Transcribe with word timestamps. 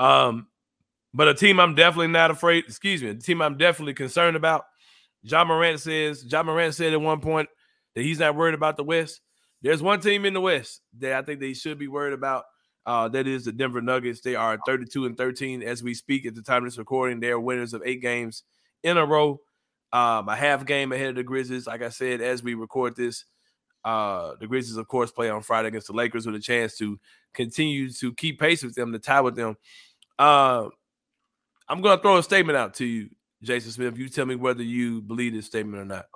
Um, 0.00 0.48
but 1.12 1.28
a 1.28 1.34
team 1.34 1.60
I'm 1.60 1.74
definitely 1.74 2.08
not 2.08 2.30
afraid, 2.30 2.64
excuse 2.64 3.02
me, 3.02 3.10
a 3.10 3.14
team 3.14 3.42
I'm 3.42 3.58
definitely 3.58 3.94
concerned 3.94 4.36
about. 4.36 4.64
Ja 5.22 5.44
Morant 5.44 5.78
says, 5.78 6.24
Ja 6.24 6.42
Morant 6.42 6.74
said 6.74 6.92
at 6.92 7.00
one 7.00 7.20
point 7.20 7.48
that 7.94 8.02
he's 8.02 8.18
not 8.18 8.34
worried 8.34 8.54
about 8.54 8.76
the 8.76 8.84
West. 8.84 9.20
There's 9.62 9.82
one 9.82 10.00
team 10.00 10.24
in 10.24 10.32
the 10.32 10.40
West 10.40 10.80
that 10.98 11.12
I 11.12 11.22
think 11.22 11.40
they 11.40 11.52
should 11.52 11.78
be 11.78 11.88
worried 11.88 12.14
about. 12.14 12.44
Uh, 12.86 13.08
that 13.08 13.26
is 13.26 13.44
the 13.44 13.52
Denver 13.52 13.82
Nuggets. 13.82 14.22
They 14.22 14.34
are 14.34 14.58
32 14.64 15.04
and 15.04 15.16
13 15.16 15.62
as 15.62 15.82
we 15.82 15.92
speak 15.92 16.24
at 16.24 16.34
the 16.34 16.42
time 16.42 16.64
of 16.64 16.70
this 16.70 16.78
recording. 16.78 17.20
They 17.20 17.30
are 17.30 17.38
winners 17.38 17.74
of 17.74 17.82
eight 17.84 18.00
games 18.00 18.44
in 18.82 18.96
a 18.96 19.04
row. 19.04 19.40
Um, 19.92 20.28
a 20.28 20.36
half 20.36 20.64
game 20.64 20.92
ahead 20.92 21.10
of 21.10 21.16
the 21.16 21.24
Grizzlies. 21.24 21.66
Like 21.66 21.82
I 21.82 21.90
said, 21.90 22.22
as 22.22 22.42
we 22.42 22.54
record 22.54 22.96
this, 22.96 23.24
uh, 23.84 24.34
the 24.40 24.46
Grizzlies, 24.46 24.76
of 24.76 24.88
course, 24.88 25.10
play 25.10 25.28
on 25.28 25.42
Friday 25.42 25.68
against 25.68 25.88
the 25.88 25.92
Lakers 25.92 26.26
with 26.26 26.36
a 26.36 26.40
chance 26.40 26.76
to 26.78 26.98
continue 27.34 27.90
to 27.90 28.14
keep 28.14 28.38
pace 28.38 28.62
with 28.62 28.74
them, 28.74 28.92
to 28.92 28.98
tie 28.98 29.20
with 29.20 29.36
them. 29.36 29.56
Uh, 30.20 30.68
I'm 31.66 31.80
going 31.80 31.96
to 31.96 32.02
throw 32.02 32.18
a 32.18 32.22
statement 32.22 32.58
out 32.58 32.74
to 32.74 32.84
you, 32.84 33.08
Jason 33.42 33.72
Smith. 33.72 33.96
You 33.96 34.10
tell 34.10 34.26
me 34.26 34.34
whether 34.34 34.62
you 34.62 35.00
believe 35.00 35.32
this 35.32 35.46
statement 35.46 35.82
or 35.82 35.86
not. 35.86 36.06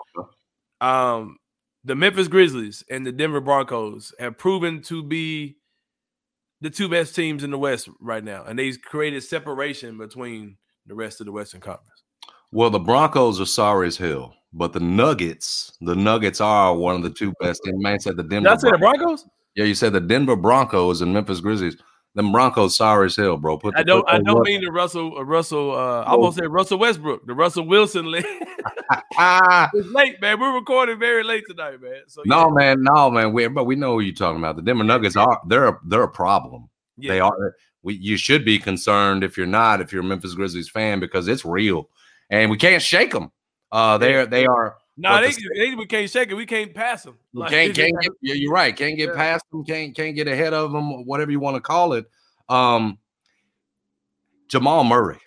Um, 0.80 1.38
the 1.84 1.94
Memphis 1.94 2.28
Grizzlies 2.28 2.84
and 2.90 3.06
the 3.06 3.12
Denver 3.12 3.40
Broncos 3.40 4.12
have 4.18 4.36
proven 4.36 4.82
to 4.82 5.02
be 5.02 5.56
the 6.60 6.68
two 6.68 6.88
best 6.88 7.14
teams 7.14 7.44
in 7.44 7.50
the 7.50 7.58
West 7.58 7.88
right 7.98 8.22
now, 8.22 8.44
and 8.44 8.58
they've 8.58 8.80
created 8.82 9.22
separation 9.22 9.96
between 9.96 10.58
the 10.86 10.94
rest 10.94 11.20
of 11.20 11.26
the 11.26 11.32
Western 11.32 11.62
Conference. 11.62 12.02
Well, 12.52 12.70
the 12.70 12.78
Broncos 12.78 13.40
are 13.40 13.46
sorry 13.46 13.86
as 13.86 13.96
hell, 13.96 14.34
but 14.52 14.74
the 14.74 14.80
Nuggets, 14.80 15.72
the 15.80 15.96
Nuggets 15.96 16.42
are 16.42 16.74
one 16.74 16.94
of 16.94 17.02
the 17.02 17.10
two 17.10 17.32
best. 17.40 17.62
And 17.64 17.80
man 17.80 18.00
said 18.00 18.16
the 18.16 18.22
Denver. 18.22 18.50
Did 18.50 18.58
I 18.58 18.60
say 18.60 18.70
the 18.70 18.78
Broncos? 18.78 19.26
Yeah, 19.54 19.64
you 19.64 19.74
said 19.74 19.94
the 19.94 20.00
Denver 20.00 20.36
Broncos 20.36 21.00
and 21.00 21.12
Memphis 21.12 21.40
Grizzlies. 21.40 21.76
Them 22.14 22.30
Broncos 22.30 22.76
sorry 22.76 23.06
as 23.06 23.16
hell, 23.16 23.36
bro. 23.36 23.58
Put 23.58 23.74
the, 23.74 23.80
I 23.80 23.82
don't. 23.82 24.08
I 24.08 24.20
don't 24.20 24.44
mean 24.44 24.60
the 24.60 24.70
Russell. 24.70 25.18
Uh, 25.18 25.24
Russell. 25.24 25.72
Uh, 25.72 26.02
I 26.02 26.12
almost 26.12 26.38
said 26.38 26.46
Russell 26.48 26.78
Westbrook. 26.78 27.26
The 27.26 27.34
Russell 27.34 27.66
Wilson. 27.66 28.06
it's 28.14 29.88
late, 29.88 30.20
man. 30.20 30.38
We're 30.38 30.54
recording 30.54 31.00
very 31.00 31.24
late 31.24 31.42
tonight, 31.48 31.82
man. 31.82 32.02
So 32.06 32.22
no, 32.24 32.46
yeah. 32.46 32.54
man. 32.54 32.82
No, 32.84 33.10
man. 33.10 33.32
We 33.32 33.48
but 33.48 33.64
we 33.64 33.74
know 33.74 33.94
who 33.94 34.00
you're 34.00 34.14
talking 34.14 34.38
about. 34.38 34.54
The 34.54 34.62
Denver 34.62 34.84
Nuggets 34.84 35.16
are. 35.16 35.40
They're 35.48 35.68
a, 35.68 35.80
they're 35.86 36.04
a 36.04 36.08
problem. 36.08 36.68
Yeah. 36.96 37.14
They 37.14 37.20
are. 37.20 37.56
We, 37.82 37.94
you 37.94 38.16
should 38.16 38.44
be 38.44 38.60
concerned 38.60 39.24
if 39.24 39.36
you're 39.36 39.46
not. 39.46 39.80
If 39.80 39.92
you're 39.92 40.02
a 40.02 40.06
Memphis 40.06 40.34
Grizzlies 40.34 40.68
fan, 40.68 41.00
because 41.00 41.26
it's 41.26 41.44
real, 41.44 41.88
and 42.30 42.48
we 42.48 42.56
can't 42.56 42.80
shake 42.80 43.10
them. 43.10 43.32
Uh, 43.72 43.98
they 43.98 44.14
are. 44.14 44.26
They 44.26 44.46
are. 44.46 44.76
No, 44.96 45.20
they, 45.20 45.32
they, 45.56 45.74
we 45.74 45.86
can't 45.86 46.08
shake 46.08 46.30
it. 46.30 46.34
We 46.34 46.46
can't 46.46 46.72
pass 46.72 47.02
them. 47.02 47.16
Like, 47.32 47.50
can't, 47.50 47.74
can't 47.74 47.94
get, 48.00 48.12
you're 48.20 48.52
right. 48.52 48.76
Can't 48.76 48.96
get 48.96 49.08
yeah. 49.08 49.16
past 49.16 49.44
them. 49.50 49.64
Can't 49.64 49.94
can't 49.94 50.14
get 50.14 50.28
ahead 50.28 50.54
of 50.54 50.70
them. 50.70 51.04
Whatever 51.04 51.32
you 51.32 51.40
want 51.40 51.56
to 51.56 51.60
call 51.60 51.94
it. 51.94 52.06
Um, 52.48 52.98
Jamal 54.48 54.84
Murray. 54.84 55.18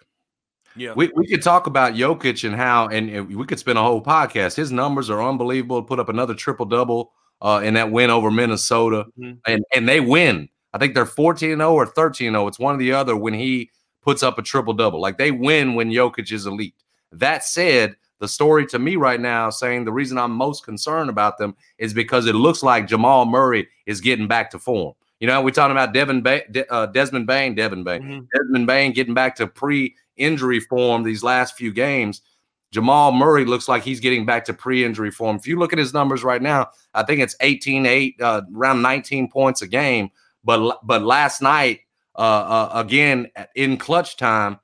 Yeah, 0.77 0.93
we, 0.95 1.11
we 1.15 1.27
could 1.27 1.41
talk 1.41 1.65
about 1.65 1.95
Jokic 1.95 2.47
and 2.47 2.55
how, 2.55 2.87
and, 2.87 3.09
and, 3.09 3.35
we 3.35 3.45
could 3.47 3.57
spend 3.57 3.79
a 3.79 3.81
whole 3.81 4.01
podcast. 4.01 4.55
His 4.55 4.71
numbers 4.71 5.09
are 5.09 5.21
unbelievable. 5.23 5.81
Put 5.81 5.99
up 5.99 6.07
another 6.07 6.35
triple 6.35 6.67
double 6.67 7.13
uh, 7.41 7.61
in 7.63 7.73
that 7.73 7.91
win 7.91 8.11
over 8.11 8.29
Minnesota, 8.29 9.05
mm-hmm. 9.17 9.39
and 9.45 9.65
and 9.75 9.89
they 9.89 9.99
win. 9.99 10.49
I 10.73 10.77
think 10.77 10.93
they're 10.93 11.05
14 11.05 11.57
0 11.57 11.73
or 11.73 11.85
13 11.85 12.31
0. 12.31 12.47
It's 12.47 12.59
one 12.59 12.75
or 12.75 12.77
the 12.77 12.93
other 12.93 13.17
when 13.17 13.33
he 13.33 13.71
puts 14.01 14.23
up 14.23 14.37
a 14.37 14.43
triple 14.43 14.73
double. 14.73 15.01
Like 15.01 15.17
they 15.17 15.31
win 15.31 15.75
when 15.75 15.89
Jokic 15.89 16.31
is 16.31 16.45
elite. 16.45 16.75
That 17.11 17.43
said, 17.43 17.95
the 18.19 18.27
story 18.27 18.65
to 18.67 18.79
me 18.79 18.95
right 18.95 19.19
now 19.19 19.49
saying 19.49 19.85
the 19.85 19.91
reason 19.91 20.17
I'm 20.17 20.31
most 20.31 20.63
concerned 20.63 21.09
about 21.09 21.37
them 21.37 21.55
is 21.77 21.93
because 21.93 22.25
it 22.25 22.35
looks 22.35 22.63
like 22.63 22.87
Jamal 22.87 23.25
Murray 23.25 23.67
is 23.85 24.01
getting 24.01 24.27
back 24.27 24.49
to 24.51 24.59
form. 24.59 24.93
You 25.19 25.27
know, 25.27 25.41
we're 25.41 25.51
talking 25.51 25.71
about 25.71 25.93
Devin 25.93 26.21
ba- 26.21 26.47
De- 26.51 26.71
uh, 26.71 26.87
Desmond 26.87 27.25
Bane, 27.25 27.55
Devin 27.55 27.83
Bane, 27.83 28.01
mm-hmm. 28.01 28.25
Desmond 28.35 28.67
Bane 28.67 28.93
getting 28.93 29.13
back 29.13 29.35
to 29.37 29.47
pre-injury 29.47 30.59
form 30.59 31.03
these 31.03 31.23
last 31.23 31.55
few 31.55 31.71
games. 31.71 32.21
Jamal 32.71 33.11
Murray 33.11 33.45
looks 33.45 33.67
like 33.67 33.83
he's 33.83 33.99
getting 33.99 34.25
back 34.25 34.45
to 34.45 34.53
pre-injury 34.53 35.09
form. 35.09 35.37
If 35.37 35.47
you 35.47 35.57
look 35.57 35.73
at 35.73 35.79
his 35.79 35.93
numbers 35.93 36.23
right 36.23 36.41
now, 36.41 36.67
I 36.93 37.03
think 37.03 37.21
it's 37.21 37.35
18 37.39 37.85
8 37.85 38.21
uh, 38.21 38.41
around 38.55 38.81
19 38.81 39.31
points 39.31 39.61
a 39.61 39.67
game, 39.67 40.09
but 40.43 40.79
but 40.85 41.01
last 41.01 41.41
night 41.41 41.81
uh, 42.15 42.19
uh, 42.19 42.69
again 42.73 43.27
in 43.55 43.77
clutch 43.77 44.17
time, 44.17 44.59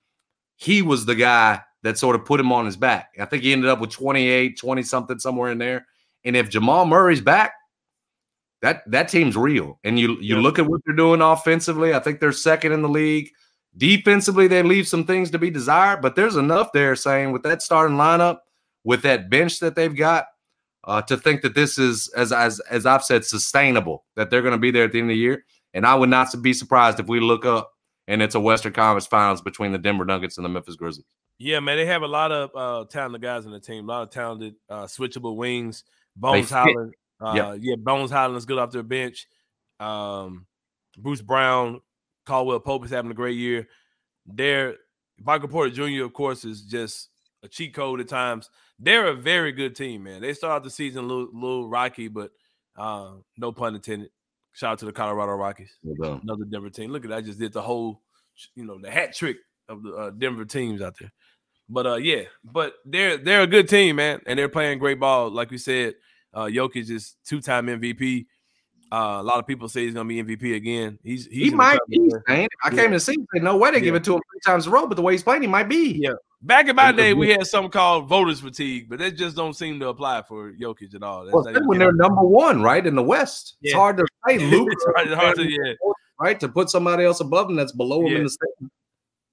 he 0.58 0.82
was 0.82 1.06
the 1.06 1.16
guy 1.16 1.62
that 1.84 1.98
sort 1.98 2.16
of 2.16 2.26
put 2.26 2.40
him 2.40 2.52
on 2.52 2.66
his 2.66 2.78
back. 2.78 3.14
I 3.20 3.26
think 3.26 3.44
he 3.44 3.54
ended 3.54 3.70
up 3.70 3.80
with 3.80 3.92
28, 3.92 4.58
20 4.58 4.84
something 4.84 5.20
somewhere 5.20 5.52
in 5.52 5.58
there. 5.58 5.86
And 6.26 6.36
if 6.36 6.50
Jamal 6.50 6.86
Murray's 6.86 7.22
back, 7.22 7.54
that 8.62 8.90
that 8.90 9.10
team's 9.10 9.36
real. 9.36 9.78
And 9.84 10.00
you 10.00 10.18
you 10.22 10.40
look 10.40 10.58
at 10.58 10.66
what 10.66 10.82
they're 10.86 10.96
doing 10.96 11.22
offensively. 11.22 11.94
I 11.94 12.00
think 12.00 12.20
they're 12.20 12.32
second 12.32 12.72
in 12.72 12.82
the 12.82 12.90
league. 12.90 13.30
Defensively, 13.76 14.48
they 14.48 14.64
leave 14.64 14.88
some 14.88 15.06
things 15.06 15.32
to 15.32 15.40
be 15.40 15.50
desired, 15.50 16.02
but 16.02 16.16
there's 16.16 16.38
enough 16.38 16.72
there 16.72 16.96
saying 16.96 17.32
with 17.32 17.44
that 17.44 17.62
starting 17.62 17.98
lineup, 17.98 18.38
with 18.84 19.02
that 19.02 19.30
bench 19.30 19.60
that 19.60 19.76
they've 19.76 19.96
got, 19.96 20.28
uh, 20.86 21.02
to 21.02 21.18
think 21.18 21.42
that 21.42 21.56
this 21.56 21.78
is 21.78 22.08
as 22.16 22.32
as 22.32 22.62
as 22.62 22.86
I've 22.86 23.04
said, 23.04 23.26
sustainable. 23.26 24.06
That 24.16 24.30
they're 24.30 24.42
going 24.42 24.54
to 24.54 24.58
be 24.58 24.72
there 24.72 24.86
at 24.86 24.94
the 24.94 25.00
end 25.00 25.10
of 25.10 25.16
the 25.16 25.18
year. 25.18 25.44
And 25.74 25.86
I 25.86 25.96
would 25.96 26.10
not 26.10 26.34
be 26.42 26.54
surprised 26.54 27.00
if 27.00 27.08
we 27.08 27.20
look 27.20 27.46
up 27.46 27.72
and 28.08 28.22
it's 28.22 28.36
a 28.36 28.40
Western 28.40 28.74
Conference 28.74 29.08
Finals 29.08 29.42
between 29.42 29.72
the 29.72 29.78
Denver 29.78 30.06
Nuggets 30.06 30.38
and 30.38 30.46
the 30.46 30.50
Memphis 30.50 30.76
Grizzlies. 30.76 31.06
Yeah, 31.40 31.60
man, 31.60 31.78
they 31.78 31.86
have 31.86 32.04
a 32.04 32.08
lot 32.08 32.32
of 32.32 32.52
uh, 32.56 32.86
talented 32.90 33.22
guys 33.22 33.46
in 33.46 33.52
the 33.52 33.60
team. 33.60 33.86
A 33.86 33.92
lot 33.92 34.04
of 34.04 34.10
talented 34.12 34.56
uh, 34.70 34.84
switchable 34.84 35.36
wings. 35.36 35.84
Bones 36.16 36.50
Hyland, 36.50 36.94
uh, 37.20 37.34
yep. 37.36 37.58
yeah, 37.60 37.76
Bones 37.76 38.12
Hyland 38.12 38.38
is 38.38 38.46
good 38.46 38.60
off 38.60 38.72
their 38.72 38.84
bench. 38.84 39.28
Um, 39.80 40.46
Bruce 40.98 41.22
Brown, 41.22 41.82
Caldwell 42.26 42.60
Pope 42.60 42.86
is 42.86 42.92
having 42.92 43.12
a 43.12 43.16
great 43.16 43.38
year. 43.38 43.68
There, 44.26 44.76
Michael 45.20 45.50
Porter 45.50 45.72
Jr. 45.72 46.06
of 46.06 46.14
course 46.14 46.46
is 46.46 46.62
just 46.62 47.10
a 47.42 47.48
cheat 47.48 47.74
code 47.74 48.00
at 48.00 48.08
times. 48.08 48.50
They're 48.80 49.08
a 49.08 49.16
very 49.16 49.52
good 49.52 49.76
team, 49.76 50.04
man. 50.04 50.22
They 50.22 50.34
started 50.34 50.66
the 50.66 50.70
season 50.70 51.04
a 51.04 51.08
little, 51.08 51.30
little 51.34 51.70
rocky, 51.70 52.08
but 52.08 52.32
uh, 52.78 53.14
no 53.38 53.52
pun 53.52 53.76
intended. 53.76 54.10
Shout 54.54 54.74
out 54.74 54.80
to 54.80 54.86
the 54.86 54.92
Colorado 54.92 55.34
Rockies, 55.34 55.76
another 55.84 56.46
Denver 56.46 56.70
team. 56.70 56.92
Look 56.92 57.06
at 57.06 57.10
that! 57.10 57.18
I 57.18 57.22
just 57.22 57.40
did 57.40 57.54
the 57.54 57.62
whole, 57.62 58.04
you 58.54 58.64
know, 58.64 58.78
the 58.80 58.92
hat 58.92 59.16
trick 59.16 59.38
of 59.70 59.84
the 59.84 59.94
uh, 59.94 60.10
Denver 60.12 60.46
teams 60.46 60.82
out 60.82 60.96
there. 61.00 61.12
But 61.70 61.88
uh, 61.88 61.96
yeah, 61.96 62.24
but 62.44 62.76
they're 62.86 63.18
they're 63.18 63.42
a 63.42 63.48
good 63.48 63.70
team, 63.70 63.96
man, 63.98 64.22
and 64.26 64.38
they're 64.38 64.50
playing 64.50 64.80
great 64.80 65.00
ball. 65.00 65.30
Like 65.30 65.50
we 65.50 65.58
said, 65.58 65.96
uh, 66.34 66.46
Jokic 66.46 66.90
is 66.90 67.16
two 67.26 67.42
time 67.42 67.68
MVP. 67.68 68.26
Uh, 68.92 69.18
a 69.20 69.24
lot 69.24 69.40
of 69.40 69.48
people 69.48 69.68
say 69.68 69.86
he's 69.86 69.94
gonna 69.94 70.08
be 70.08 70.22
MVP 70.22 70.56
again. 70.56 71.00
He's, 71.04 71.26
he's 71.26 71.50
he 71.50 71.56
might 71.56 71.80
be. 71.90 72.12
I 72.28 72.48
came 72.70 72.92
to 72.92 73.00
see. 73.00 73.18
No 73.34 73.58
way 73.58 73.72
they 73.72 73.78
yeah. 73.78 73.86
give 73.86 73.96
it 73.96 74.04
to 74.04 74.16
him 74.16 74.22
three 74.32 74.40
times 74.46 74.68
in 74.68 74.72
a 74.72 74.76
row, 74.76 74.86
but 74.86 74.96
the 74.96 75.02
way 75.02 75.14
he's 75.14 75.24
playing, 75.24 75.42
he 75.42 75.48
might 75.48 75.68
be. 75.68 76.00
Yeah. 76.00 76.14
Back 76.44 76.68
in 76.68 76.76
my 76.76 76.92
day, 76.92 77.14
we 77.14 77.30
had 77.30 77.48
something 77.48 77.72
called 77.72 78.10
voters 78.10 78.42
fatigue, 78.42 78.90
but 78.90 79.00
that 79.00 79.12
just 79.16 79.36
don't 79.36 79.54
seem 79.54 79.80
to 79.80 79.88
apply 79.88 80.24
for 80.24 80.52
Jokic 80.52 80.94
at 80.94 81.02
all. 81.02 81.24
That's 81.24 81.34
well, 81.34 81.68
when 81.68 81.80
they're 81.80 81.94
number 81.94 82.22
one, 82.22 82.62
right 82.62 82.86
in 82.86 82.96
the 82.96 83.02
West, 83.02 83.56
yeah. 83.62 83.70
it's 83.72 83.76
hard 83.76 83.98
to 83.98 84.06
say. 84.28 84.38
Luke, 84.38 84.68
it's 84.70 84.86
hard, 84.96 85.08
hard 85.08 85.36
to, 85.38 85.50
yeah. 85.50 85.74
right 86.20 86.40
to 86.42 86.50
put 86.50 86.70
somebody 86.70 87.06
else 87.06 87.22
above 87.22 87.50
him 87.50 87.56
that's 87.56 87.72
below 87.72 88.06
him 88.06 88.18
in 88.18 88.24
the 88.26 88.30
state. 88.30 88.70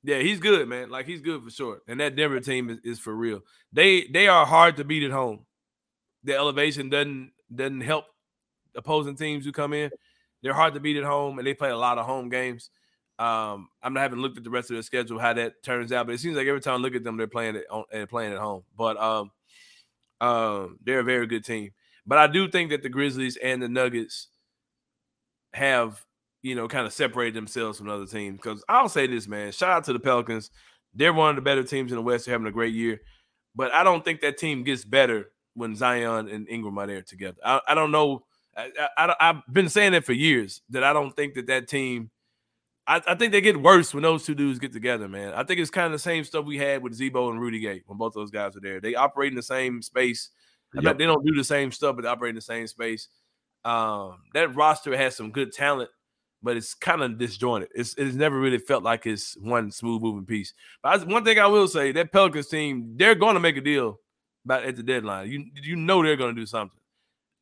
Yeah, 0.02 0.18
he's 0.20 0.40
good, 0.40 0.66
man. 0.68 0.90
Like 0.90 1.06
he's 1.06 1.20
good 1.20 1.42
for 1.42 1.50
sure. 1.50 1.80
And 1.86 2.00
that 2.00 2.16
Denver 2.16 2.40
team 2.40 2.70
is, 2.70 2.78
is 2.84 2.98
for 2.98 3.14
real. 3.14 3.40
They 3.72 4.06
they 4.06 4.28
are 4.28 4.46
hard 4.46 4.76
to 4.78 4.84
beat 4.84 5.02
at 5.02 5.10
home. 5.10 5.46
The 6.24 6.34
elevation 6.34 6.88
doesn't 6.88 7.32
doesn't 7.54 7.82
help 7.82 8.06
opposing 8.74 9.16
teams 9.16 9.44
who 9.44 9.52
come 9.52 9.72
in. 9.72 9.90
They're 10.42 10.54
hard 10.54 10.74
to 10.74 10.80
beat 10.80 10.96
at 10.96 11.04
home, 11.04 11.38
and 11.38 11.46
they 11.46 11.54
play 11.54 11.70
a 11.70 11.76
lot 11.76 11.98
of 11.98 12.06
home 12.06 12.30
games. 12.30 12.70
Um, 13.18 13.68
I'm 13.82 13.92
not 13.92 14.00
having 14.00 14.20
looked 14.20 14.38
at 14.38 14.44
the 14.44 14.50
rest 14.50 14.70
of 14.70 14.76
their 14.76 14.82
schedule 14.82 15.18
how 15.18 15.34
that 15.34 15.62
turns 15.62 15.92
out, 15.92 16.06
but 16.06 16.14
it 16.14 16.20
seems 16.20 16.36
like 16.36 16.46
every 16.46 16.62
time 16.62 16.74
I 16.74 16.78
look 16.78 16.94
at 16.94 17.04
them, 17.04 17.18
they're 17.18 17.26
playing 17.26 17.56
it 17.56 17.66
on 17.70 17.84
and 17.92 18.08
playing 18.08 18.32
at 18.32 18.38
home. 18.38 18.62
But 18.78 18.96
um, 18.96 19.30
um, 20.22 20.78
they're 20.82 21.00
a 21.00 21.04
very 21.04 21.26
good 21.26 21.44
team. 21.44 21.72
But 22.06 22.16
I 22.16 22.26
do 22.26 22.48
think 22.48 22.70
that 22.70 22.82
the 22.82 22.88
Grizzlies 22.88 23.36
and 23.36 23.62
the 23.62 23.68
Nuggets 23.68 24.28
have 25.52 26.02
you 26.42 26.54
know, 26.54 26.68
kind 26.68 26.86
of 26.86 26.92
separate 26.92 27.34
themselves 27.34 27.78
from 27.78 27.88
other 27.88 28.06
teams. 28.06 28.36
Because 28.36 28.64
I'll 28.68 28.88
say 28.88 29.06
this, 29.06 29.28
man. 29.28 29.52
Shout 29.52 29.70
out 29.70 29.84
to 29.84 29.92
the 29.92 30.00
Pelicans. 30.00 30.50
They're 30.94 31.12
one 31.12 31.30
of 31.30 31.36
the 31.36 31.42
better 31.42 31.62
teams 31.62 31.92
in 31.92 31.96
the 31.96 32.02
West. 32.02 32.26
They're 32.26 32.34
having 32.34 32.46
a 32.46 32.52
great 32.52 32.74
year. 32.74 33.00
But 33.54 33.72
I 33.72 33.84
don't 33.84 34.04
think 34.04 34.20
that 34.20 34.38
team 34.38 34.64
gets 34.64 34.84
better 34.84 35.30
when 35.54 35.74
Zion 35.74 36.28
and 36.28 36.48
Ingram 36.48 36.78
are 36.78 36.86
there 36.86 37.02
together. 37.02 37.38
I, 37.44 37.60
I 37.68 37.74
don't 37.74 37.90
know. 37.90 38.24
I, 38.56 38.70
I, 38.96 39.14
I've 39.20 39.42
been 39.52 39.68
saying 39.68 39.92
that 39.92 40.04
for 40.04 40.12
years 40.12 40.62
that 40.70 40.84
I 40.84 40.92
don't 40.92 41.14
think 41.14 41.34
that 41.34 41.46
that 41.48 41.68
team. 41.68 42.10
I, 42.86 43.00
I, 43.06 43.14
think 43.14 43.30
they 43.30 43.40
get 43.40 43.60
worse 43.60 43.94
when 43.94 44.02
those 44.02 44.24
two 44.24 44.34
dudes 44.34 44.58
get 44.58 44.72
together, 44.72 45.06
man. 45.06 45.32
I 45.34 45.44
think 45.44 45.60
it's 45.60 45.70
kind 45.70 45.86
of 45.86 45.92
the 45.92 45.98
same 45.98 46.24
stuff 46.24 46.44
we 46.44 46.58
had 46.58 46.82
with 46.82 46.94
Z-Bo 46.94 47.30
and 47.30 47.40
Rudy 47.40 47.60
Gay 47.60 47.82
when 47.86 47.98
both 47.98 48.14
those 48.14 48.32
guys 48.32 48.54
were 48.54 48.60
there. 48.60 48.80
They 48.80 48.96
operate 48.96 49.30
in 49.30 49.36
the 49.36 49.42
same 49.42 49.80
space. 49.80 50.30
Yep. 50.74 50.98
They 50.98 51.06
don't 51.06 51.24
do 51.24 51.34
the 51.34 51.44
same 51.44 51.70
stuff, 51.70 51.94
but 51.94 52.02
they 52.02 52.08
operate 52.08 52.30
in 52.30 52.36
the 52.36 52.40
same 52.40 52.66
space. 52.66 53.08
Um, 53.64 54.18
that 54.34 54.56
roster 54.56 54.96
has 54.96 55.14
some 55.14 55.30
good 55.30 55.52
talent, 55.52 55.90
but 56.42 56.56
it's 56.56 56.74
kind 56.74 57.02
of 57.02 57.18
disjointed. 57.18 57.68
It's 57.74 57.94
it's 57.96 58.14
never 58.14 58.38
really 58.38 58.58
felt 58.58 58.82
like 58.82 59.06
it's 59.06 59.36
one 59.36 59.70
smooth 59.70 60.02
moving 60.02 60.26
piece. 60.26 60.54
But 60.82 61.00
I, 61.00 61.04
one 61.04 61.24
thing 61.24 61.38
I 61.38 61.46
will 61.46 61.68
say, 61.68 61.92
that 61.92 62.12
Pelicans 62.12 62.48
team, 62.48 62.94
they're 62.96 63.14
going 63.14 63.34
to 63.34 63.40
make 63.40 63.56
a 63.56 63.60
deal 63.60 64.00
about 64.44 64.64
at 64.64 64.76
the 64.76 64.82
deadline. 64.82 65.30
You 65.30 65.46
you 65.62 65.76
know 65.76 66.02
they're 66.02 66.16
going 66.16 66.34
to 66.34 66.40
do 66.40 66.46
something. 66.46 66.78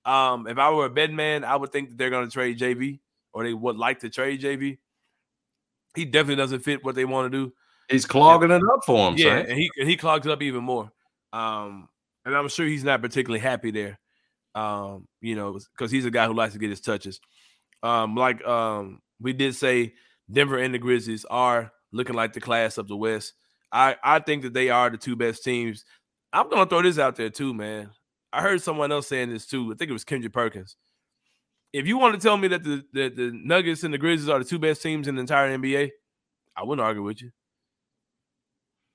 Um, 0.05 0.47
if 0.47 0.59
I 0.59 0.71
were 0.71 0.87
a 0.87 0.91
bed 0.91 1.12
man, 1.12 1.45
I 1.45 1.56
would 1.56 1.71
think 1.71 1.91
that 1.91 1.99
they're 1.99 2.11
going 2.11 2.27
to 2.27 2.33
trade 2.33 2.59
JV 2.59 2.99
or 3.33 3.45
they 3.45 3.53
would 3.53 3.77
like 3.77 4.00
to 4.00 4.11
trade 4.11 4.41
JV. 4.41 4.79
He 5.94 6.05
definitely 6.05 6.37
doesn't 6.37 6.61
fit 6.61 6.85
what 6.85 6.94
they 6.94 7.05
want 7.05 7.31
to 7.31 7.39
do. 7.39 7.53
He's 7.89 8.06
clogging 8.06 8.51
it 8.51 8.62
up 8.73 8.85
for 8.85 9.09
him. 9.09 9.17
Yeah, 9.17 9.39
and 9.39 9.59
he 9.59 9.71
and 9.79 9.89
he 9.89 9.97
clogs 9.97 10.27
it 10.27 10.33
up 10.33 10.43
even 10.43 10.62
more. 10.62 10.91
Um, 11.33 11.89
and 12.25 12.37
I'm 12.37 12.49
sure 12.49 12.67
he's 12.67 12.85
not 12.85 13.01
particularly 13.01 13.41
happy 13.41 13.71
there. 13.71 13.99
Um, 14.55 15.06
you 15.21 15.37
know, 15.37 15.59
because 15.77 15.91
he's 15.91 16.05
a 16.05 16.11
guy 16.11 16.27
who 16.27 16.35
likes 16.35 16.53
to 16.53 16.59
get 16.59 16.71
his 16.71 16.81
touches. 16.81 17.21
Um, 17.83 18.15
like 18.17 18.45
um, 18.47 19.01
we 19.21 19.33
did 19.33 19.55
say, 19.55 19.95
Denver 20.31 20.59
and 20.59 20.75
the 20.75 20.79
Grizzlies 20.79 21.25
are 21.25 21.73
looking 21.93 22.17
like 22.17 22.33
the 22.33 22.41
class 22.41 22.79
of 22.79 22.89
the 22.89 22.97
West. 22.97 23.35
I 23.73 23.97
I 24.03 24.19
think 24.21 24.43
that 24.43 24.53
they 24.55 24.71
are 24.71 24.91
the 24.91 24.97
two 24.97 25.17
best 25.17 25.45
teams. 25.45 25.85
I'm 26.33 26.49
gonna 26.51 26.67
throw 26.67 26.83
this 26.83 26.99
out 26.99 27.17
there 27.17 27.31
too, 27.31 27.55
man. 27.55 27.91
I 28.33 28.43
heard 28.43 28.63
someone 28.63 28.93
else 28.93 29.09
saying 29.09 29.31
this 29.31 29.47
too. 29.47 29.73
I 29.73 29.77
think 29.77 29.91
it 29.91 29.95
was 29.95 30.05
Kendrick 30.05 30.33
Perkins. 30.33 30.77
If 31.73 31.87
you 31.87 31.99
want 31.99 32.15
to 32.15 32.21
tell 32.21 32.37
me 32.37 32.49
that 32.49 32.65
the, 32.65 32.83
the, 32.93 33.09
the 33.11 33.31
Nuggets 33.33 33.85
and 33.85 33.93
the 33.93 33.99
Grizzlies 33.99 34.29
are 34.29 34.39
the 34.39 34.45
two 34.45 34.59
best 34.59 34.83
teams 34.83 35.07
in 35.07 35.17
the 35.17 35.21
entire 35.21 35.57
NBA, 35.57 35.91
I 36.57 36.65
wouldn't 36.65 36.85
argue 36.85 37.03
with 37.03 37.21
you. 37.21 37.31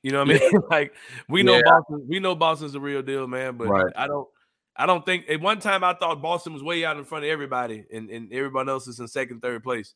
You 0.01 0.11
know 0.11 0.19
what 0.19 0.35
I 0.35 0.39
mean? 0.39 0.51
like 0.69 0.93
we 1.29 1.43
know 1.43 1.55
yeah. 1.55 1.61
Boston, 1.65 2.05
we 2.07 2.19
know 2.19 2.35
Boston's 2.35 2.73
the 2.73 2.79
real 2.79 3.01
deal, 3.01 3.27
man. 3.27 3.57
But 3.57 3.69
right. 3.69 3.93
I 3.95 4.07
don't 4.07 4.27
I 4.75 4.87
don't 4.87 5.05
think 5.05 5.29
at 5.29 5.39
one 5.39 5.59
time 5.59 5.83
I 5.83 5.93
thought 5.93 6.21
Boston 6.21 6.53
was 6.53 6.63
way 6.63 6.83
out 6.83 6.97
in 6.97 7.05
front 7.05 7.25
of 7.25 7.29
everybody, 7.29 7.85
and, 7.93 8.09
and 8.09 8.33
everyone 8.33 8.69
else 8.69 8.87
is 8.87 8.99
in 8.99 9.07
second, 9.07 9.41
third 9.41 9.63
place. 9.63 9.93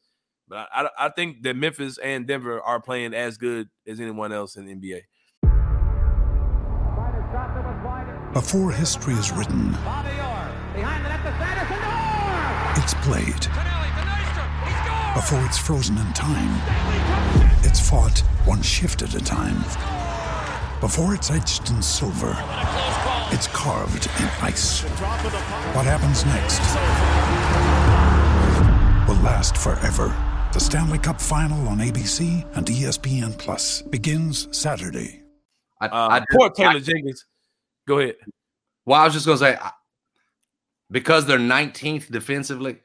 But 0.48 0.70
I, 0.72 0.88
I 0.98 1.10
think 1.10 1.42
that 1.44 1.56
Memphis 1.56 1.98
and 1.98 2.28
Denver 2.28 2.62
are 2.62 2.80
playing 2.80 3.14
as 3.14 3.38
good 3.38 3.70
as 3.88 4.00
anyone 4.00 4.32
else 4.32 4.56
in 4.56 4.66
the 4.66 4.76
NBA. 4.76 5.02
Before 8.34 8.72
history 8.72 9.16
is 9.16 9.32
written, 9.32 9.70
it's 12.76 12.94
played. 13.02 13.48
Before 15.16 15.44
it's 15.46 15.58
frozen 15.58 15.98
in 15.98 16.14
time, 16.14 16.62
it's 17.64 17.80
fought 17.80 18.20
one 18.46 18.62
shift 18.62 19.02
at 19.02 19.16
a 19.16 19.20
time. 19.20 19.58
Before 20.82 21.16
it's 21.16 21.32
etched 21.32 21.72
in 21.72 21.82
silver, 21.82 22.36
it's 23.32 23.48
carved 23.48 24.06
in 24.20 24.26
ice. 24.46 24.82
What 25.74 25.88
happens 25.88 26.24
next 26.24 26.60
will 29.10 29.20
last 29.24 29.58
forever. 29.58 30.14
The 30.54 30.60
Stanley 30.60 31.00
Cup 31.00 31.20
Final 31.20 31.68
on 31.70 31.80
ABC 31.80 32.46
and 32.56 32.68
ESPN 32.68 33.36
Plus 33.40 33.82
begins 33.82 34.56
Saturday. 34.56 35.24
I, 35.82 35.88
uh, 35.88 36.10
I 36.10 36.26
poor 36.32 36.52
Taylor 36.52 36.76
I, 36.76 36.80
Jenkins. 36.80 37.26
Go 37.88 37.98
ahead. 37.98 38.18
Well, 38.86 39.02
I 39.02 39.06
was 39.06 39.16
just 39.16 39.26
gonna 39.26 39.40
say 39.40 39.58
because 40.92 41.26
they're 41.26 41.40
19th 41.40 42.12
defensively. 42.12 42.78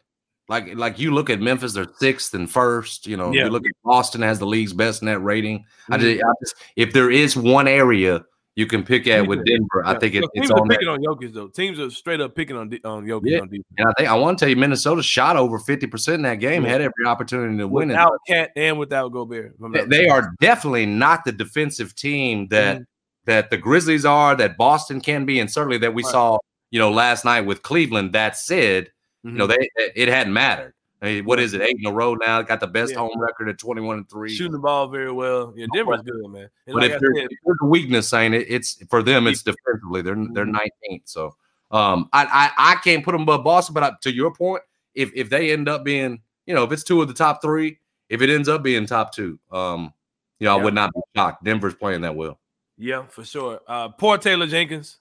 Like, 0.52 0.74
like 0.74 0.98
you 0.98 1.14
look 1.14 1.30
at 1.30 1.40
Memphis, 1.40 1.72
they're 1.72 1.86
sixth 1.96 2.34
and 2.34 2.50
first. 2.50 3.06
You 3.06 3.16
know, 3.16 3.32
yeah. 3.32 3.44
you 3.44 3.50
look 3.50 3.64
at 3.64 3.72
Boston 3.82 4.20
has 4.20 4.38
the 4.38 4.46
league's 4.46 4.74
best 4.74 5.02
net 5.02 5.22
rating. 5.22 5.60
Mm-hmm. 5.60 5.94
I, 5.94 5.98
just, 5.98 6.22
I 6.22 6.32
just, 6.42 6.54
if 6.76 6.92
there 6.92 7.10
is 7.10 7.34
one 7.34 7.66
area 7.66 8.22
you 8.54 8.66
can 8.66 8.82
pick 8.82 9.06
at 9.06 9.26
with 9.26 9.46
Denver. 9.46 9.82
I 9.82 9.98
think 9.98 10.14
it, 10.14 10.24
it's 10.34 10.50
on 10.50 10.68
picking 10.68 10.88
on 10.88 11.02
Jokic 11.02 11.32
though. 11.32 11.48
Teams 11.48 11.80
are 11.80 11.88
straight 11.88 12.20
up 12.20 12.34
picking 12.34 12.54
on 12.54 12.70
on 12.84 13.06
Jokic. 13.06 13.22
Yeah. 13.24 13.38
On 13.40 13.48
and 13.78 13.88
I 13.88 13.92
think 13.96 14.10
I 14.10 14.14
want 14.14 14.38
to 14.38 14.44
tell 14.44 14.50
you, 14.50 14.56
Minnesota 14.56 15.02
shot 15.02 15.38
over 15.38 15.58
fifty 15.58 15.86
percent 15.86 16.16
in 16.16 16.22
that 16.24 16.34
game. 16.34 16.62
Had 16.62 16.82
every 16.82 17.06
opportunity 17.06 17.56
to 17.56 17.66
win 17.66 17.88
without 17.88 18.12
it. 18.26 18.30
KAT 18.30 18.50
and 18.56 18.78
without 18.78 19.08
Gobert. 19.10 19.54
They, 19.72 19.86
they 19.86 20.08
are 20.08 20.34
definitely 20.38 20.84
not 20.84 21.24
the 21.24 21.32
defensive 21.32 21.94
team 21.94 22.48
that 22.48 22.76
mm-hmm. 22.76 22.82
that 23.24 23.48
the 23.48 23.56
Grizzlies 23.56 24.04
are. 24.04 24.36
That 24.36 24.58
Boston 24.58 25.00
can 25.00 25.24
be, 25.24 25.40
and 25.40 25.50
certainly 25.50 25.78
that 25.78 25.94
we 25.94 26.02
right. 26.02 26.12
saw 26.12 26.38
you 26.70 26.78
know 26.78 26.90
last 26.90 27.24
night 27.24 27.42
with 27.42 27.62
Cleveland. 27.62 28.12
That 28.12 28.36
said, 28.36 28.90
mm-hmm. 29.24 29.30
you 29.30 29.38
know 29.38 29.46
mm-hmm. 29.46 29.62
they 29.76 29.92
it 29.94 30.08
hadn't 30.08 30.32
mattered. 30.32 30.74
I 31.02 31.06
mean, 31.06 31.24
what 31.24 31.40
is 31.40 31.52
it? 31.52 31.60
Eight 31.60 31.76
in 31.80 31.86
a 31.86 31.92
row 31.92 32.14
now. 32.14 32.40
Got 32.42 32.60
the 32.60 32.68
best 32.68 32.92
yeah. 32.92 32.98
home 32.98 33.18
record 33.18 33.48
at 33.48 33.58
twenty 33.58 33.80
one 33.80 33.98
and 33.98 34.08
three. 34.08 34.32
Shooting 34.32 34.52
the 34.52 34.58
ball 34.58 34.86
very 34.86 35.10
well. 35.10 35.52
Yeah, 35.56 35.66
Denver's 35.74 36.02
good, 36.02 36.30
man. 36.30 36.48
And 36.66 36.74
but 36.74 36.82
like 36.82 36.90
if, 36.92 37.00
there's, 37.00 37.16
said, 37.16 37.24
if, 37.24 37.38
there's, 37.44 37.58
a 37.60 37.66
weakness, 37.66 38.08
saying 38.08 38.34
it, 38.34 38.46
it's 38.48 38.80
for 38.88 39.02
them. 39.02 39.26
It's 39.26 39.42
defensively. 39.42 40.02
They're 40.02 40.14
they're 40.14 40.44
mm-hmm. 40.44 40.52
nineteenth. 40.52 41.02
So 41.06 41.34
um, 41.72 42.08
I, 42.12 42.24
I 42.56 42.72
I 42.72 42.74
can't 42.76 43.04
put 43.04 43.12
them 43.12 43.22
above 43.22 43.42
Boston. 43.42 43.74
But 43.74 43.82
I, 43.82 43.92
to 44.02 44.14
your 44.14 44.32
point, 44.32 44.62
if 44.94 45.10
if 45.14 45.28
they 45.28 45.50
end 45.50 45.68
up 45.68 45.82
being, 45.82 46.20
you 46.46 46.54
know, 46.54 46.62
if 46.62 46.70
it's 46.70 46.84
two 46.84 47.02
of 47.02 47.08
the 47.08 47.14
top 47.14 47.42
three, 47.42 47.78
if 48.08 48.22
it 48.22 48.30
ends 48.30 48.48
up 48.48 48.62
being 48.62 48.86
top 48.86 49.12
two, 49.12 49.40
um, 49.50 49.92
you 50.38 50.44
know, 50.44 50.54
yeah. 50.54 50.60
I 50.60 50.64
would 50.64 50.74
not 50.74 50.92
be 50.94 51.00
shocked. 51.16 51.42
Denver's 51.42 51.74
playing 51.74 52.02
that 52.02 52.14
well. 52.14 52.38
Yeah, 52.78 53.06
for 53.06 53.24
sure. 53.24 53.60
Uh, 53.66 53.88
poor 53.88 54.18
Taylor 54.18 54.46
Jenkins. 54.46 54.98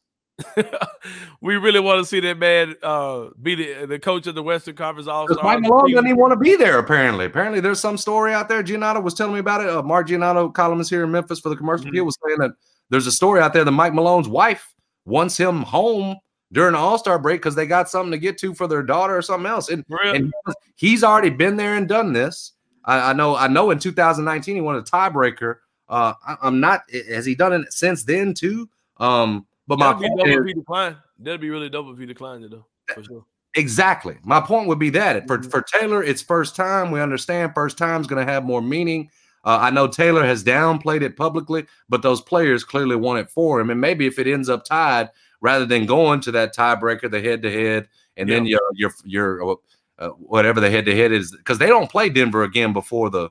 we 1.42 1.56
really 1.56 1.80
want 1.80 2.00
to 2.00 2.06
see 2.06 2.20
that 2.20 2.38
man 2.38 2.76
uh, 2.84 3.28
be 3.42 3.56
the, 3.56 3.86
the 3.86 4.00
coach 4.00 4.28
of 4.28 4.36
the 4.36 4.44
Western 4.44 4.76
Conference 4.76 5.08
All 5.08 5.28
Star. 5.28 5.44
Mike 5.44 5.62
Malone 5.62 5.92
doesn't 5.92 6.08
even 6.08 6.18
want 6.18 6.32
to 6.32 6.38
be 6.38 6.56
there. 6.56 6.80
Apparently, 6.80 7.26
apparently, 7.26 7.60
there's 7.60 7.80
some 7.80 7.98
story 7.98 8.34
out 8.34 8.50
there. 8.50 8.64
Giannotto 8.64 9.04
was 9.04 9.14
telling 9.14 9.34
me 9.34 9.40
about 9.40 9.62
it. 9.62 9.70
Uh, 9.70 9.82
Mark 9.82 10.08
Giannotto, 10.08 10.54
columnist 10.54 10.90
here 10.90 11.04
in 11.04 11.12
Memphis 11.12 11.40
for 11.40 11.50
the 11.50 11.56
commercial 11.56 11.88
mm-hmm. 11.88 12.06
was 12.06 12.18
saying 12.26 12.40
that 12.40 12.52
there's 12.90 13.08
a 13.08 13.12
story 13.12 13.42
out 13.42 13.54
there 13.54 13.64
that 13.64 13.72
Mike 13.72 13.94
Malone's 13.94 14.28
wife 14.28 14.74
wants 15.06 15.38
him 15.38 15.62
home 15.64 16.18
during 16.52 16.74
the 16.74 16.80
All 16.80 16.98
Star 16.98 17.18
break 17.18 17.42
because 17.42 17.56
they 17.56 17.66
got 17.66 17.90
something 17.90 18.12
to 18.12 18.18
get 18.18 18.38
to 18.40 18.54
for 18.54 18.68
their 18.68 18.84
daughter 18.84 19.18
or 19.18 19.22
something 19.22 19.50
else. 19.50 19.70
And, 19.70 19.86
really? 19.90 20.18
and 20.18 20.34
he's 20.76 21.04
already 21.04 21.30
been 21.30 21.56
there 21.56 21.76
and 21.76 21.88
done 21.88 22.14
this. 22.14 22.54
I, 22.86 23.12
I, 23.12 23.14
know. 23.14 23.36
I 23.36 23.48
know. 23.48 23.72
In 23.72 23.80
2019, 23.80 24.56
he 24.56 24.62
won 24.62 24.76
a 24.76 24.82
tiebreaker. 24.82 25.58
Uh, 25.88 26.14
I, 26.26 26.48
am 26.48 26.60
not. 26.60 26.82
Has 27.10 27.26
he 27.26 27.36
done 27.36 27.54
it 27.54 27.72
since 27.72 28.04
then 28.04 28.34
too? 28.34 28.70
Um, 28.98 29.46
but 29.68 29.80
That'd 29.80 30.02
my 30.02 30.08
point 30.08 30.48
is, 30.50 30.54
decline. 30.56 30.98
That'd 31.20 31.42
be 31.42 31.50
really 31.50 31.70
dope 31.70 31.88
if 31.94 32.00
he 32.00 32.06
declined 32.06 32.46
it 32.46 32.52
though, 32.52 32.66
for 32.94 33.04
sure. 33.04 33.26
Exactly. 33.56 34.18
My 34.24 34.40
point 34.40 34.68
would 34.68 34.80
be 34.80 34.90
that 34.92 35.28
for, 35.28 35.38
mm-hmm. 35.38 35.50
for 35.50 35.62
Taylor, 35.62 36.04
it's 36.04 36.22
first 36.22 36.56
time. 36.56 36.92
We 36.92 37.02
understand 37.02 37.54
first 37.54 37.78
time 37.78 38.02
is 38.02 38.08
going 38.08 38.26
to 38.26 38.32
have 38.32 38.46
more 38.46 38.62
meaning. 38.62 39.10
Uh, 39.44 39.58
I 39.60 39.72
know 39.72 39.88
Taylor 39.88 40.26
has 40.26 40.44
downplayed 40.44 41.02
it 41.02 41.18
publicly, 41.18 41.66
but 41.90 42.02
those 42.02 42.22
players 42.22 42.64
clearly 42.64 42.96
want 42.96 43.20
it 43.20 43.30
for 43.30 43.60
him. 43.60 43.70
And 43.70 43.82
maybe 43.82 44.06
if 44.06 44.20
it 44.20 44.28
ends 44.28 44.50
up 44.50 44.64
tied, 44.64 45.10
rather 45.42 45.66
than 45.66 45.86
going 45.86 46.22
to 46.22 46.32
that 46.32 46.56
tiebreaker, 46.56 47.10
the 47.10 47.20
head 47.20 47.42
to 47.42 47.52
head, 47.52 47.90
and 48.16 48.30
yeah. 48.30 48.36
then 48.36 48.46
your 48.46 48.62
your 48.76 48.92
your 49.04 49.58
uh, 49.98 50.10
whatever 50.10 50.60
the 50.60 50.70
head 50.70 50.86
to 50.86 50.96
head 50.96 51.12
is, 51.12 51.36
because 51.36 51.58
they 51.58 51.68
don't 51.68 51.90
play 51.90 52.10
Denver 52.10 52.44
again 52.44 52.72
before 52.72 53.10
the 53.10 53.30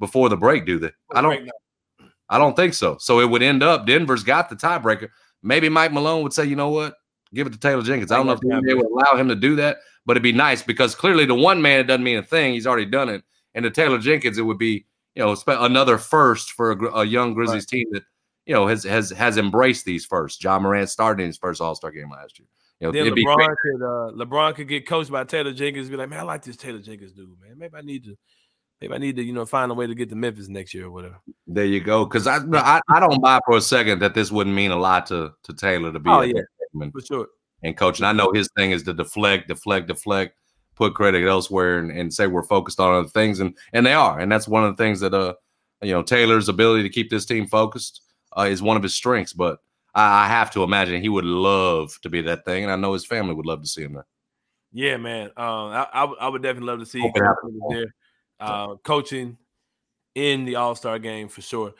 before 0.00 0.28
the 0.28 0.36
break, 0.36 0.66
do 0.66 0.78
they? 0.78 0.90
I 1.14 1.22
don't. 1.22 1.48
I 2.28 2.38
don't 2.38 2.56
think 2.56 2.74
so. 2.74 2.96
So 2.98 3.20
it 3.20 3.30
would 3.30 3.42
end 3.42 3.62
up 3.62 3.86
Denver's 3.86 4.24
got 4.24 4.48
the 4.48 4.56
tiebreaker. 4.56 5.10
Maybe 5.44 5.68
Mike 5.68 5.92
Malone 5.92 6.22
would 6.22 6.32
say, 6.32 6.46
you 6.46 6.56
know 6.56 6.70
what, 6.70 6.96
give 7.34 7.46
it 7.46 7.52
to 7.52 7.58
Taylor 7.58 7.82
Jenkins. 7.82 8.10
I 8.10 8.16
don't 8.16 8.26
know 8.26 8.32
if 8.32 8.40
they 8.40 8.74
would 8.74 8.86
allow 8.86 9.16
him 9.16 9.28
to 9.28 9.36
do 9.36 9.56
that, 9.56 9.78
but 10.06 10.14
it'd 10.14 10.22
be 10.22 10.32
nice 10.32 10.62
because 10.62 10.94
clearly 10.94 11.26
the 11.26 11.34
one 11.34 11.60
man 11.60 11.80
it 11.80 11.84
doesn't 11.84 12.02
mean 12.02 12.18
a 12.18 12.22
thing. 12.22 12.54
He's 12.54 12.66
already 12.66 12.86
done 12.86 13.08
it. 13.08 13.22
And 13.54 13.62
to 13.62 13.70
Taylor 13.70 13.98
Jenkins, 13.98 14.38
it 14.38 14.42
would 14.42 14.58
be 14.58 14.86
you 15.14 15.22
know 15.22 15.36
another 15.46 15.98
first 15.98 16.52
for 16.52 16.72
a, 16.72 17.00
a 17.00 17.04
young 17.04 17.34
Grizzlies 17.34 17.62
right. 17.62 17.68
team 17.68 17.86
that 17.92 18.02
you 18.46 18.54
know 18.54 18.66
has 18.66 18.84
has 18.84 19.10
has 19.10 19.36
embraced 19.36 19.84
these 19.84 20.04
first. 20.04 20.42
Ja 20.42 20.58
Morant 20.58 20.88
started 20.88 21.26
his 21.26 21.36
first 21.36 21.60
All 21.60 21.74
Star 21.74 21.90
game 21.90 22.10
last 22.10 22.38
year. 22.38 22.48
You 22.80 22.88
know, 22.88 22.92
then 22.92 23.14
LeBron 23.14 23.54
could 23.62 23.82
uh, 23.82 24.24
LeBron 24.24 24.54
could 24.56 24.68
get 24.68 24.88
coached 24.88 25.10
by 25.10 25.24
Taylor 25.24 25.52
Jenkins. 25.52 25.88
Be 25.88 25.96
like, 25.96 26.08
man, 26.08 26.20
I 26.20 26.22
like 26.22 26.42
this 26.42 26.56
Taylor 26.56 26.80
Jenkins 26.80 27.12
dude, 27.12 27.28
man. 27.40 27.56
Maybe 27.56 27.74
I 27.76 27.82
need 27.82 28.04
to 28.04 28.16
Maybe 28.84 28.94
I 28.94 28.98
need 28.98 29.16
to, 29.16 29.22
you 29.22 29.32
know, 29.32 29.46
find 29.46 29.70
a 29.70 29.74
way 29.74 29.86
to 29.86 29.94
get 29.94 30.10
to 30.10 30.14
Memphis 30.14 30.48
next 30.48 30.74
year 30.74 30.86
or 30.86 30.90
whatever. 30.90 31.18
There 31.46 31.64
you 31.64 31.80
go. 31.80 32.04
Because 32.04 32.26
I, 32.26 32.38
I, 32.52 32.80
I 32.88 33.00
don't 33.00 33.22
buy 33.22 33.40
for 33.46 33.56
a 33.56 33.60
second 33.60 34.00
that 34.00 34.14
this 34.14 34.30
wouldn't 34.30 34.54
mean 34.54 34.70
a 34.70 34.76
lot 34.76 35.06
to 35.06 35.32
to 35.44 35.54
Taylor 35.54 35.92
to 35.92 35.98
be. 35.98 36.10
Oh 36.10 36.20
yeah, 36.20 36.42
for 36.92 37.00
sure. 37.00 37.28
And 37.62 37.76
coach, 37.76 37.98
and 37.98 38.06
I 38.06 38.12
know 38.12 38.30
his 38.32 38.48
thing 38.56 38.72
is 38.72 38.82
to 38.82 38.92
deflect, 38.92 39.48
deflect, 39.48 39.88
deflect, 39.88 40.36
put 40.74 40.94
credit 40.94 41.26
elsewhere, 41.26 41.78
and, 41.78 41.90
and 41.90 42.12
say 42.12 42.26
we're 42.26 42.42
focused 42.42 42.78
on 42.78 42.94
other 42.94 43.08
things, 43.08 43.40
and 43.40 43.56
and 43.72 43.86
they 43.86 43.94
are, 43.94 44.18
and 44.18 44.30
that's 44.30 44.46
one 44.46 44.64
of 44.64 44.76
the 44.76 44.82
things 44.82 45.00
that 45.00 45.14
uh, 45.14 45.34
you 45.82 45.92
know, 45.92 46.02
Taylor's 46.02 46.48
ability 46.48 46.82
to 46.82 46.90
keep 46.90 47.10
this 47.10 47.24
team 47.24 47.46
focused 47.46 48.02
uh, 48.36 48.42
is 48.42 48.62
one 48.62 48.76
of 48.76 48.82
his 48.82 48.94
strengths. 48.94 49.32
But 49.32 49.60
I, 49.94 50.24
I 50.24 50.28
have 50.28 50.50
to 50.52 50.62
imagine 50.62 51.00
he 51.00 51.08
would 51.08 51.24
love 51.24 51.98
to 52.02 52.10
be 52.10 52.20
that 52.22 52.44
thing, 52.44 52.64
and 52.64 52.72
I 52.72 52.76
know 52.76 52.92
his 52.92 53.06
family 53.06 53.34
would 53.34 53.46
love 53.46 53.62
to 53.62 53.68
see 53.68 53.82
him 53.82 53.94
there. 53.94 54.06
Yeah, 54.72 54.96
man. 54.96 55.26
Um, 55.36 55.70
I, 55.70 55.86
I, 55.92 56.04
I 56.04 56.28
would 56.28 56.42
definitely 56.42 56.66
love 56.66 56.80
to 56.80 56.86
see 56.86 57.00
him 57.00 57.12
there. 57.70 57.94
Uh, 58.40 58.76
coaching 58.76 59.38
in 60.14 60.44
the 60.44 60.56
All 60.56 60.74
Star 60.74 60.98
game 60.98 61.28
for 61.28 61.42
sure. 61.42 61.74